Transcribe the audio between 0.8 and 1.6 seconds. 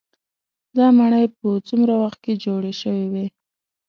ماڼۍ په